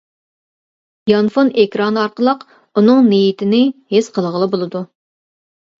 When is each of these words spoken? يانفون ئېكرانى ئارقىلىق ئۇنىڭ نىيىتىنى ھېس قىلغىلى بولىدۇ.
يانفون 1.11 1.51
ئېكرانى 1.63 2.01
ئارقىلىق 2.05 2.43
ئۇنىڭ 2.83 3.07
نىيىتىنى 3.13 3.63
ھېس 3.97 4.13
قىلغىلى 4.19 4.53
بولىدۇ. 4.57 4.85